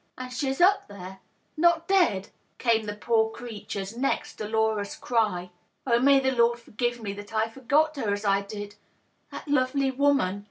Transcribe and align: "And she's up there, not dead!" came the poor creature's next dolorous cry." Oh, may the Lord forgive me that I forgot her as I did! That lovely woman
"And 0.17 0.33
she's 0.33 0.59
up 0.59 0.87
there, 0.87 1.19
not 1.55 1.87
dead!" 1.87 2.29
came 2.57 2.87
the 2.87 2.95
poor 2.95 3.29
creature's 3.29 3.95
next 3.95 4.37
dolorous 4.39 4.95
cry." 4.95 5.51
Oh, 5.85 5.99
may 5.99 6.19
the 6.19 6.31
Lord 6.31 6.57
forgive 6.57 6.99
me 7.03 7.13
that 7.13 7.35
I 7.35 7.47
forgot 7.49 7.95
her 7.97 8.11
as 8.11 8.25
I 8.25 8.41
did! 8.41 8.73
That 9.31 9.47
lovely 9.47 9.91
woman 9.91 10.39